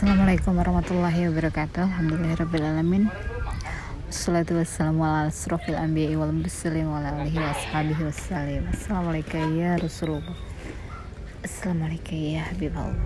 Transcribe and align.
Assalamualaikum 0.00 0.56
warahmatullahi 0.56 1.28
wabarakatuh. 1.28 1.84
Alhamdulillahirrabbilalamin 1.84 3.12
ala 5.04 5.28
asrafil 5.28 5.76
anbiya'i 5.76 6.16
wal 6.16 6.32
mursalin 6.32 6.88
wa 6.88 7.04
alihi 7.04 7.36
wa 7.36 8.08
Assalamualaikum 8.72 9.60
ya 9.60 9.76
Rasulullah. 9.76 10.32
Assalamualaikum 11.44 12.16
ya 12.16 12.48
Habibullah. 12.48 12.96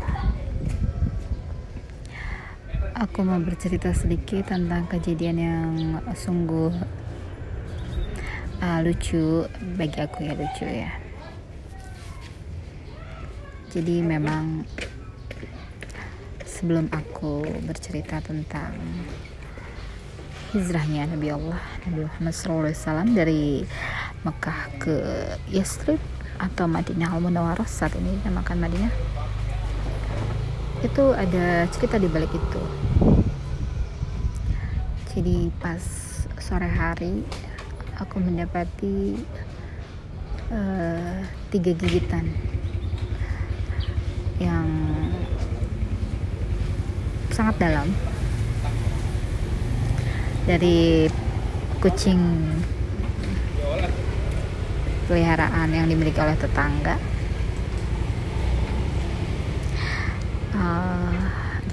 Aku 3.03 3.27
mau 3.27 3.43
bercerita 3.43 3.91
sedikit 3.91 4.55
tentang 4.55 4.87
kejadian 4.87 5.37
yang 5.43 5.99
sungguh 6.15 6.71
uh, 8.63 8.79
lucu 8.87 9.51
bagi 9.75 9.99
aku 9.99 10.31
ya 10.31 10.39
lucu 10.39 10.63
ya. 10.63 10.95
Jadi 13.75 13.99
memang 13.99 14.63
sebelum 16.55 16.87
aku 16.95 17.43
bercerita 17.67 18.23
tentang 18.23 18.79
hijrahnya 20.55 21.11
Nabi 21.11 21.35
Allah 21.35 21.59
Nabi 21.83 22.07
Muhammad 22.07 22.35
SAW 22.71 23.11
dari 23.11 23.67
Mekah 24.23 24.61
ke 24.79 24.97
Yastrib 25.51 25.99
atau 26.39 26.71
Madinah 26.71 27.11
Al 27.11 27.19
Munawwarah 27.19 27.67
saat 27.67 27.99
ini 27.99 28.23
namakan 28.23 28.63
Madinah. 28.63 28.95
Itu 30.87 31.11
ada 31.11 31.67
cerita 31.75 31.99
di 31.99 32.07
balik 32.07 32.31
itu. 32.31 32.63
Jadi 35.11 35.51
pas 35.59 35.83
sore 36.39 36.71
hari 36.71 37.27
aku 37.99 38.23
mendapati 38.23 39.19
uh, 40.55 41.19
tiga 41.51 41.73
gigitan 41.75 42.31
yang 44.43 44.67
sangat 47.35 47.59
dalam. 47.59 47.91
Dari 50.47 51.11
kucing 51.83 52.23
peliharaan 55.11 55.75
yang 55.75 55.91
dimiliki 55.91 56.23
oleh 56.23 56.39
tetangga. 56.39 56.95
Uh, 60.55 61.19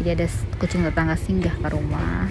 jadi 0.02 0.18
ada 0.18 0.28
kucing 0.58 0.81
tetangga 0.81 1.14
singgah 1.14 1.53
ke 1.53 1.68
rumah. 1.70 2.25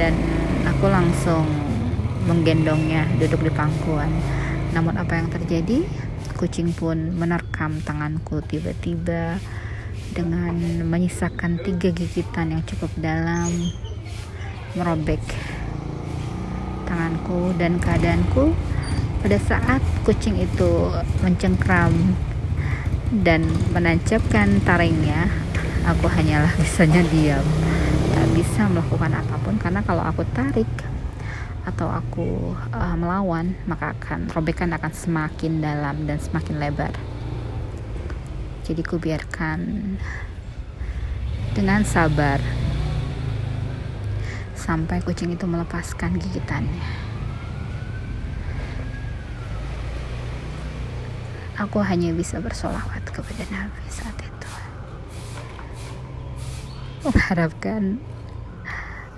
Dan 0.00 0.16
aku 0.64 0.88
langsung 0.88 1.44
menggendongnya 2.24 3.04
duduk 3.20 3.44
di 3.44 3.52
pangkuan. 3.52 4.08
Namun 4.72 4.96
apa 4.96 5.20
yang 5.20 5.28
terjadi? 5.28 5.84
Kucing 6.40 6.72
pun 6.72 7.12
menerkam 7.20 7.84
tanganku 7.84 8.40
tiba-tiba 8.48 9.36
dengan 10.12 10.54
menyisakan 10.84 11.62
tiga 11.62 11.94
gigitan 11.94 12.52
yang 12.54 12.62
cukup 12.66 12.90
dalam 12.98 13.50
merobek 14.74 15.22
tanganku 16.86 17.54
dan 17.56 17.78
keadaanku. 17.78 18.54
Pada 19.20 19.36
saat 19.36 19.84
kucing 20.02 20.40
itu 20.40 20.90
mencengkram 21.20 21.92
dan 23.20 23.44
menancapkan 23.70 24.64
taringnya 24.64 25.28
aku 25.84 26.08
hanyalah 26.08 26.50
bisanya 26.56 27.04
diam. 27.12 27.44
Tak 28.10 28.26
bisa 28.32 28.66
melakukan 28.66 29.12
apa 29.12 29.36
pun 29.44 29.54
karena 29.60 29.80
kalau 29.84 30.02
aku 30.02 30.24
tarik 30.32 30.68
atau 31.68 31.92
aku 31.92 32.56
uh, 32.72 32.96
melawan 32.96 33.52
maka 33.68 33.92
akan 33.92 34.32
robekan 34.32 34.72
akan 34.72 34.92
semakin 34.96 35.60
dalam 35.60 36.08
dan 36.08 36.16
semakin 36.16 36.56
lebar 36.56 36.92
jadi 38.70 38.86
ku 38.86 39.02
biarkan 39.02 39.58
dengan 41.58 41.82
sabar 41.82 42.38
sampai 44.54 45.02
kucing 45.02 45.34
itu 45.34 45.42
melepaskan 45.42 46.14
gigitannya. 46.22 46.86
Aku 51.58 51.82
hanya 51.82 52.14
bisa 52.14 52.38
bersolawat 52.38 53.02
kepada 53.10 53.42
Nabi 53.50 53.82
saat 53.90 54.14
itu. 54.22 54.50
Mengharapkan 57.10 57.98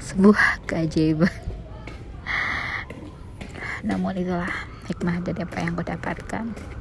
sebuah 0.00 0.64
keajaiban. 0.64 1.28
Namun 3.84 4.16
itulah 4.16 4.64
hikmah 4.88 5.20
dari 5.20 5.44
apa 5.44 5.60
yang 5.60 5.76
kau 5.76 5.84
dapatkan 5.84 6.80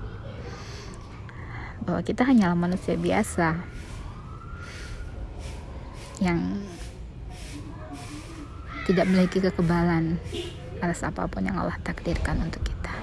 bahwa 1.92 2.08
kita 2.08 2.24
hanyalah 2.24 2.56
manusia 2.56 2.96
biasa. 2.96 3.60
Yang 6.24 6.64
tidak 8.88 9.12
memiliki 9.12 9.44
kekebalan 9.44 10.16
atas 10.80 11.04
apa 11.04 11.28
pun 11.28 11.44
yang 11.44 11.60
Allah 11.60 11.76
takdirkan 11.84 12.40
untuk 12.48 12.64
kita. 12.64 12.96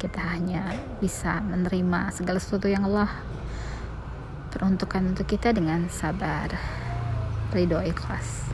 Kita 0.00 0.32
hanya 0.32 0.72
bisa 0.96 1.44
menerima 1.44 2.08
segala 2.16 2.40
sesuatu 2.40 2.72
yang 2.72 2.88
Allah 2.88 3.12
peruntukkan 4.48 5.12
untuk 5.12 5.28
kita 5.28 5.52
dengan 5.52 5.92
sabar 5.92 6.48
ridho 7.52 7.84
ikhlas 7.84 8.48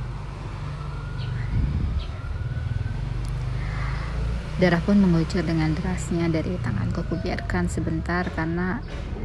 Darah 4.54 4.78
pun 4.86 4.94
mengucur 5.02 5.42
dengan 5.42 5.74
derasnya 5.74 6.30
dari 6.30 6.54
tanganku 6.62 7.02
kubiarkan 7.10 7.66
sebentar 7.66 8.22
karena 8.38 8.78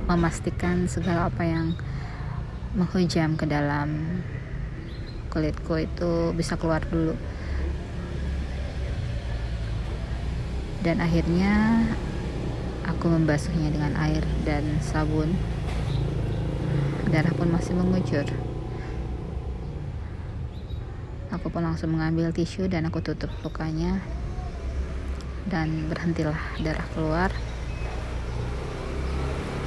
memastikan 0.09 0.89
segala 0.89 1.29
apa 1.29 1.45
yang 1.45 1.77
menghujam 2.73 3.37
ke 3.37 3.45
dalam 3.45 4.21
kulitku 5.29 5.85
itu 5.85 6.33
bisa 6.33 6.57
keluar 6.57 6.81
dulu. 6.89 7.13
Dan 10.81 10.97
akhirnya 10.97 11.85
aku 12.89 13.13
membasuhnya 13.13 13.69
dengan 13.69 13.93
air 14.01 14.25
dan 14.49 14.81
sabun. 14.81 15.37
Darah 17.13 17.37
pun 17.37 17.53
masih 17.53 17.77
mengucur. 17.77 18.25
Aku 21.29 21.53
pun 21.53 21.61
langsung 21.61 21.93
mengambil 21.93 22.33
tisu 22.33 22.65
dan 22.65 22.89
aku 22.89 23.05
tutup 23.05 23.29
lukanya 23.45 24.01
dan 25.49 25.89
berhentilah 25.89 26.37
darah 26.61 26.85
keluar 26.93 27.33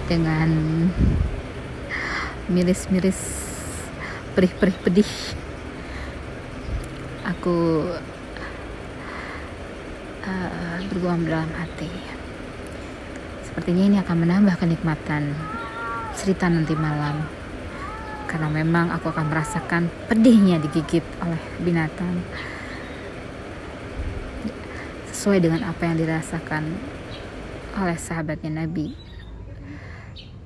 dengan 0.07 0.51
miris-miris 2.47 3.19
perih-perih 4.39 4.77
pedih. 4.87 5.11
Aku 7.23 7.87
uh, 10.27 10.79
berguam 10.91 11.27
dalam 11.27 11.51
hati. 11.59 11.91
Sepertinya 13.43 13.85
ini 13.85 13.97
akan 14.01 14.17
menambah 14.23 14.55
kenikmatan 14.59 15.35
cerita 16.15 16.47
nanti 16.47 16.79
malam. 16.79 17.27
Karena 18.31 18.49
memang 18.49 18.89
aku 18.95 19.13
akan 19.13 19.29
merasakan 19.29 19.93
pedihnya 20.09 20.57
digigit 20.57 21.05
oleh 21.21 21.43
binatang 21.61 22.25
sesuai 25.23 25.39
dengan 25.39 25.63
apa 25.71 25.87
yang 25.87 26.03
dirasakan 26.03 26.67
oleh 27.79 27.95
sahabatnya 27.95 28.67
Nabi 28.67 28.91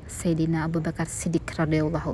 Sayyidina 0.04 0.68
Abu 0.68 0.84
Bakar 0.84 1.08
Siddiq 1.08 1.48
radhiyallahu 1.48 2.12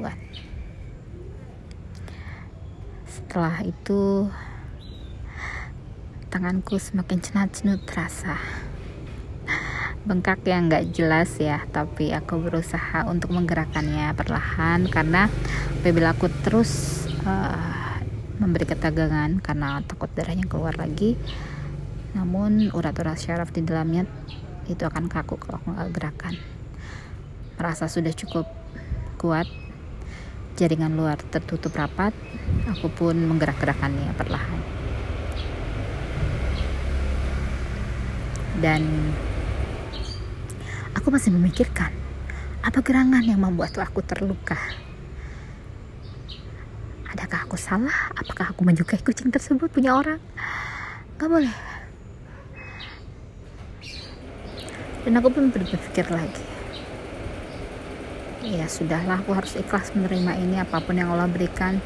Setelah 3.02 3.66
itu 3.66 4.30
tanganku 6.30 6.78
semakin 6.78 7.18
cenat-cenut 7.18 7.82
terasa. 7.82 8.38
Bengkak 10.06 10.46
yang 10.46 10.70
nggak 10.70 10.94
jelas 10.94 11.34
ya 11.42 11.66
tapi 11.66 12.14
aku 12.14 12.46
berusaha 12.46 13.02
untuk 13.10 13.34
menggerakkannya 13.34 14.14
perlahan 14.14 14.86
karena 14.86 15.26
apabila 15.82 16.14
aku 16.14 16.30
terus 16.46 17.10
uh, 17.26 17.98
memberi 18.38 18.70
ketegangan 18.70 19.42
karena 19.42 19.82
takut 19.82 20.14
darahnya 20.14 20.46
keluar 20.46 20.78
lagi 20.78 21.18
namun 22.12 22.68
urat-urat 22.76 23.16
syaraf 23.16 23.48
di 23.56 23.64
dalamnya 23.64 24.04
itu 24.68 24.84
akan 24.84 25.08
kaku 25.08 25.40
kalau 25.40 25.64
nggak 25.64 25.90
gerakan. 25.96 26.34
Merasa 27.56 27.88
sudah 27.88 28.12
cukup 28.12 28.44
kuat 29.16 29.48
jaringan 30.60 30.92
luar 30.92 31.16
tertutup 31.32 31.72
rapat 31.72 32.12
aku 32.68 32.92
pun 32.92 33.16
menggerak-gerakannya 33.16 34.12
perlahan. 34.12 34.60
Dan 38.60 38.84
aku 40.92 41.08
masih 41.08 41.32
memikirkan 41.32 41.90
apa 42.62 42.78
gerangan 42.84 43.24
yang 43.24 43.40
membuat 43.40 43.74
aku 43.80 44.04
terluka? 44.04 44.60
Adakah 47.08 47.48
aku 47.48 47.56
salah? 47.56 48.12
Apakah 48.14 48.52
aku 48.52 48.62
menyukai 48.62 49.00
kucing 49.00 49.32
tersebut 49.32 49.72
punya 49.72 49.96
orang? 49.96 50.20
Gak 51.18 51.28
boleh 51.28 51.71
dan 55.02 55.12
aku 55.18 55.28
pun 55.34 55.50
berpikir 55.50 56.06
lagi. 56.14 56.46
Ya 58.42 58.66
sudahlah 58.66 59.22
aku 59.22 59.34
harus 59.34 59.54
ikhlas 59.54 59.94
menerima 59.94 60.32
ini 60.38 60.56
apa 60.58 60.82
pun 60.82 60.98
yang 60.98 61.10
Allah 61.14 61.30
berikan. 61.30 61.78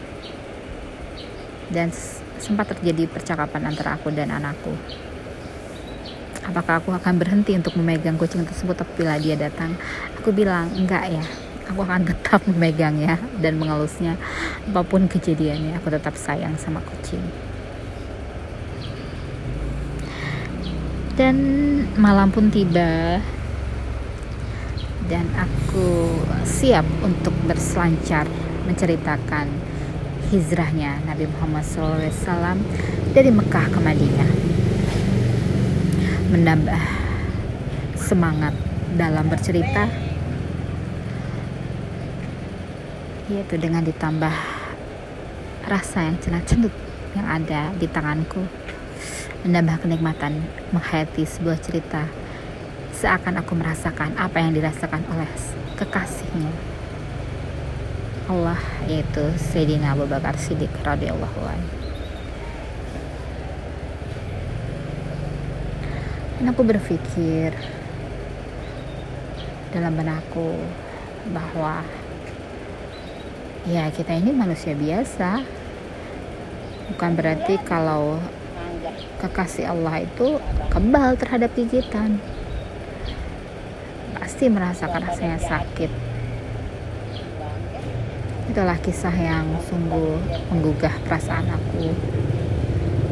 Dan 1.73 1.91
sempat 2.39 2.77
terjadi 2.77 3.09
percakapan 3.09 3.73
antara 3.73 3.97
aku 3.97 4.13
dan 4.13 4.33
anakku. 4.33 4.73
Apakah 6.47 6.79
aku 6.79 6.95
akan 6.95 7.15
berhenti 7.19 7.59
untuk 7.59 7.75
memegang 7.75 8.15
kucing 8.15 8.47
tersebut 8.47 8.79
apabila 8.79 9.19
dia 9.19 9.35
datang? 9.35 9.75
Aku 10.21 10.31
bilang 10.31 10.71
enggak 10.77 11.11
ya. 11.11 11.25
Aku 11.73 11.83
akan 11.83 12.07
tetap 12.07 12.45
memegangnya 12.53 13.19
dan 13.41 13.59
mengelusnya. 13.59 14.15
Apa 14.71 14.87
pun 14.87 15.11
kejadiannya 15.11 15.81
aku 15.83 15.91
tetap 15.91 16.15
sayang 16.15 16.55
sama 16.57 16.79
kucing 16.85 17.46
dan 21.17 21.37
malam 21.97 22.29
pun 22.29 22.53
tiba. 22.53 23.19
Dan 25.07 25.27
aku 25.39 26.19
siap 26.45 26.85
untuk 27.01 27.33
berselancar 27.49 28.29
menceritakan 28.67 29.49
hijrahnya 30.29 30.99
Nabi 31.07 31.31
Muhammad 31.31 31.63
SAW 31.63 32.59
dari 33.15 33.31
Mekah 33.33 33.67
ke 33.71 33.79
Madinah. 33.81 34.31
Menambah 36.35 36.85
semangat 37.97 38.53
dalam 38.99 39.31
bercerita. 39.31 39.89
Yaitu 43.31 43.55
dengan 43.59 43.83
ditambah 43.83 44.35
rasa 45.67 46.11
yang 46.13 46.19
cenut 46.47 46.75
yang 47.15 47.27
ada 47.27 47.75
di 47.75 47.87
tanganku 47.91 48.66
menambah 49.45 49.85
kenikmatan 49.85 50.47
menghayati 50.73 51.29
sebuah 51.29 51.59
cerita 51.61 52.09
seakan 52.97 53.45
aku 53.45 53.53
merasakan 53.53 54.17
apa 54.17 54.41
yang 54.41 54.57
dirasakan 54.57 55.05
oleh 55.13 55.29
kekasihnya. 55.77 56.53
Allah 58.27 58.59
yaitu 58.89 59.23
Sayyidina 59.37 59.93
Abu 59.93 60.09
Bakar 60.09 60.35
Siddiq 60.41 60.73
radhiyallahu 60.81 61.41
anhu. 61.45 61.71
Dan 66.37 66.53
aku 66.53 66.63
berpikir 66.69 67.53
dalam 69.73 69.93
benakku 69.97 70.57
bahwa 71.33 71.85
ya 73.69 73.89
kita 73.93 74.17
ini 74.17 74.33
manusia 74.33 74.73
biasa. 74.73 75.45
Bukan 76.93 77.13
berarti 77.19 77.61
kalau 77.67 78.21
kekasih 79.27 79.75
Allah 79.75 80.07
itu 80.07 80.39
kebal 80.71 81.19
terhadap 81.19 81.51
gigitan. 81.59 82.23
Pasti 84.15 84.47
merasakan 84.47 85.03
rasanya 85.03 85.43
sakit. 85.43 85.91
Itulah 88.47 88.79
kisah 88.79 89.13
yang 89.19 89.59
sungguh 89.67 90.23
menggugah 90.55 90.95
perasaan 91.11 91.51
aku. 91.51 91.91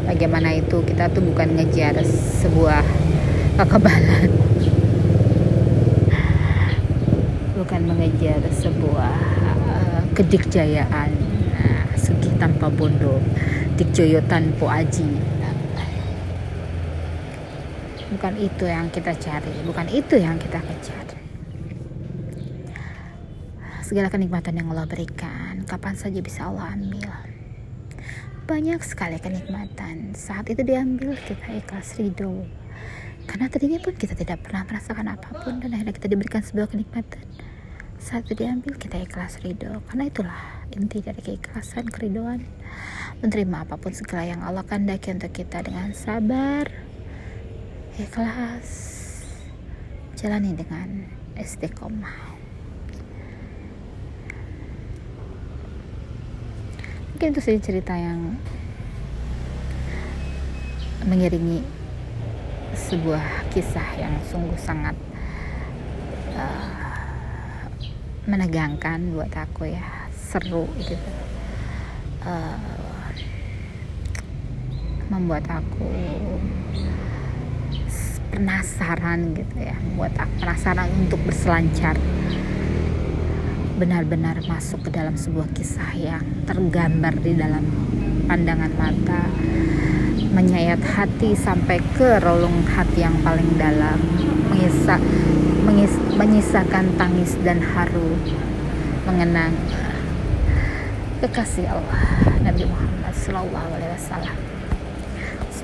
Bagaimana 0.07 0.55
itu? 0.55 0.79
Kita 0.87 1.11
tuh 1.11 1.27
bukan 1.27 1.59
ngejar 1.59 1.99
sebuah 2.39 2.87
kekebalan. 3.59 4.31
Bukan 7.59 7.81
mengejar 7.91 8.39
sebuah 8.55 9.15
uh, 9.67 10.01
kedikjayaan 10.15 11.11
uh, 11.59 11.87
sugih 11.99 12.31
tanpa 12.39 12.71
bondo 12.71 13.19
dikjoyo 13.75 14.23
tanpa 14.31 14.87
aji 14.87 15.09
bukan 18.15 18.35
itu 18.39 18.65
yang 18.71 18.87
kita 18.95 19.13
cari 19.19 19.55
bukan 19.67 19.87
itu 19.91 20.15
yang 20.15 20.39
kita 20.39 20.63
kejar. 20.63 21.07
Segala 23.85 24.09
kenikmatan 24.09 24.57
yang 24.57 24.73
Allah 24.73 24.89
berikan 24.89 25.61
kapan 25.69 25.93
saja 25.93 26.23
bisa 26.25 26.49
Allah 26.49 26.73
ambil. 26.73 27.11
Banyak 28.45 28.81
sekali 28.81 29.21
kenikmatan. 29.21 30.17
Saat 30.17 30.49
itu 30.49 30.65
diambil 30.65 31.17
kita 31.21 31.61
ikhlas 31.61 31.97
ridho. 32.01 32.49
Karena 33.25 33.49
tadinya 33.49 33.81
pun 33.81 33.97
kita 33.97 34.13
tidak 34.13 34.45
pernah 34.45 34.69
merasakan 34.69 35.17
apa 35.17 35.29
pun 35.41 35.61
dan 35.61 35.73
akhirnya 35.73 35.97
kita 35.97 36.09
diberikan 36.13 36.45
sebuah 36.45 36.69
kenikmatan. 36.73 37.25
Saat 37.97 38.29
itu 38.29 38.45
diambil 38.45 38.77
kita 38.77 39.01
ikhlas 39.01 39.41
ridho. 39.41 39.81
Karena 39.89 40.13
itulah 40.13 40.41
inti 40.77 41.01
dari 41.01 41.25
keikhlasan 41.25 41.89
keridoan. 41.89 42.45
Menerima 43.25 43.65
apa 43.65 43.81
pun 43.81 43.97
segala 43.97 44.29
yang 44.29 44.45
Allah 44.45 44.65
kandaki 44.65 45.13
untuk 45.17 45.33
kita 45.33 45.65
dengan 45.65 45.97
sabar 45.97 46.84
ikhlas. 47.99 48.71
Jalani 50.15 50.55
dengan 50.55 51.11
istiqomah 51.35 52.35
mungkin 57.25 57.41
itu 57.41 57.41
saja 57.41 57.61
cerita 57.73 57.95
yang 57.97 58.37
mengiringi 61.09 61.65
sebuah 62.77 63.49
kisah 63.49 63.97
yang 63.97 64.13
sungguh 64.29 64.61
sangat 64.61 64.93
uh, 66.37 67.73
menegangkan 68.29 69.15
buat 69.17 69.33
aku 69.33 69.73
ya 69.73 70.11
seru 70.13 70.69
gitu. 70.85 71.13
Uh, 72.29 73.09
membuat 75.09 75.49
aku 75.49 75.89
penasaran 78.35 79.35
gitu 79.39 79.57
ya 79.63 79.77
buat 79.95 80.11
aku 80.19 80.35
penasaran 80.43 80.91
untuk 80.99 81.21
berselancar 81.23 81.95
benar-benar 83.75 84.39
masuk 84.47 84.87
ke 84.87 84.91
dalam 84.95 85.19
sebuah 85.19 85.51
kisah 85.55 85.95
yang 85.99 86.23
tergambar 86.47 87.15
di 87.19 87.35
dalam 87.35 87.67
pandangan 88.31 88.71
mata 88.79 89.27
menyayat 90.35 90.83
hati 90.83 91.35
sampai 91.39 91.79
ke 91.95 92.19
relung 92.23 92.67
hati 92.67 93.07
yang 93.07 93.15
paling 93.23 93.55
dalam 93.55 93.99
mengisa, 94.51 94.99
mengis, 95.63 95.95
menyisakan 96.19 96.95
tangis 96.99 97.39
dan 97.47 97.63
haru 97.63 98.19
mengenang 99.07 99.55
kekasih 101.23 101.71
Allah 101.71 102.03
Nabi 102.43 102.67
Muhammad 102.67 103.15
Sallallahu 103.15 103.71
Alaihi 103.79 103.93
Wasallam 103.95 104.37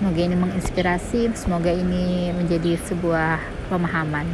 Semoga 0.01 0.17
ini 0.17 0.33
menginspirasi, 0.33 1.29
semoga 1.37 1.69
ini 1.69 2.33
menjadi 2.33 2.81
sebuah 2.89 3.37
pemahaman 3.69 4.25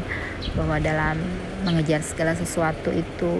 bahwa 0.54 0.78
dalam 0.78 1.18
mengejar 1.66 2.06
segala 2.06 2.38
sesuatu 2.38 2.94
itu 2.94 3.34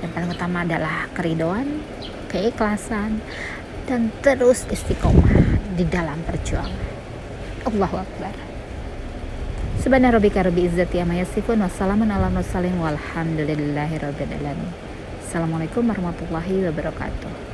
yang 0.00 0.16
paling 0.16 0.32
utama 0.32 0.64
adalah 0.64 1.12
keridoan, 1.12 1.84
keikhlasan, 2.32 3.20
dan 3.84 4.08
terus 4.24 4.64
istiqomah 4.72 5.60
di 5.76 5.84
dalam 5.84 6.24
perjuangan. 6.24 6.88
Allahu 7.68 8.00
Akbar. 8.00 8.32
Subhana 9.84 10.08
rabbika 10.08 10.40
rabbi 10.40 10.72
izzati 10.72 11.04
amma 11.04 11.20
yasifun 11.20 11.60
wassalamun 11.60 12.08
ala 12.08 12.32
mursalin 12.32 12.80
walhamdulillahi 12.80 14.00
rabbil 14.00 14.32
alamin. 14.40 14.72
Assalamualaikum 15.20 15.84
warahmatullahi 15.84 16.64
wabarakatuh. 16.72 17.45